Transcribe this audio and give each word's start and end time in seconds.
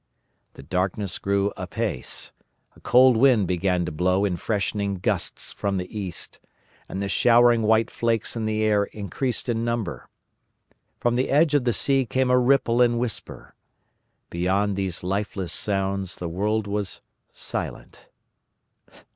"The 0.53 0.63
darkness 0.63 1.19
grew 1.19 1.53
apace; 1.55 2.31
a 2.75 2.79
cold 2.79 3.15
wind 3.17 3.47
began 3.47 3.85
to 3.85 3.91
blow 3.91 4.25
in 4.25 4.35
freshening 4.35 4.95
gusts 4.95 5.53
from 5.53 5.77
the 5.77 5.95
east, 5.95 6.39
and 6.89 7.03
the 7.03 7.07
showering 7.07 7.61
white 7.61 7.91
flakes 7.91 8.35
in 8.35 8.47
the 8.47 8.63
air 8.63 8.85
increased 8.85 9.47
in 9.47 9.63
number. 9.63 10.09
From 10.99 11.17
the 11.17 11.29
edge 11.29 11.53
of 11.53 11.65
the 11.65 11.71
sea 11.73 12.07
came 12.07 12.31
a 12.31 12.39
ripple 12.39 12.81
and 12.81 12.97
whisper. 12.97 13.53
Beyond 14.31 14.75
these 14.75 15.03
lifeless 15.03 15.53
sounds 15.53 16.15
the 16.15 16.27
world 16.27 16.65
was 16.65 16.99
silent. 17.31 18.07